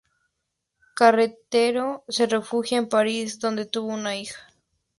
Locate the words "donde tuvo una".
3.37-4.15